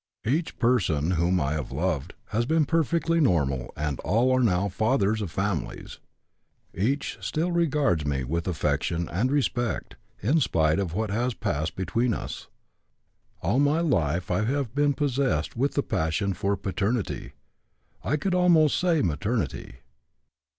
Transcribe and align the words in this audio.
Each 0.25 0.57
person 0.57 1.11
whom 1.11 1.39
I 1.39 1.51
have 1.51 1.71
loved 1.71 2.15
has 2.29 2.47
been 2.47 2.65
perfectly 2.65 3.19
normal 3.19 3.71
and 3.77 3.99
all 3.99 4.35
are 4.35 4.41
now 4.41 4.67
fathers 4.67 5.21
of 5.21 5.29
families. 5.29 5.99
Each 6.73 7.19
still 7.21 7.51
regards 7.51 8.03
me 8.03 8.23
with 8.23 8.47
affection 8.47 9.07
and 9.09 9.31
respect 9.31 9.97
in 10.23 10.39
spite 10.39 10.79
of 10.79 10.95
what 10.95 11.11
has 11.11 11.35
passed 11.35 11.75
between 11.75 12.15
us. 12.15 12.47
All 13.43 13.59
my 13.59 13.79
life 13.81 14.31
I 14.31 14.41
have 14.45 14.73
been 14.73 14.95
possessed 14.95 15.55
with 15.55 15.75
the 15.75 15.83
passion 15.83 16.33
for 16.33 16.57
paternity, 16.57 17.33
I 18.03 18.17
could 18.17 18.33
almost 18.33 18.79
say 18.79 19.03
maternity. 19.03 19.81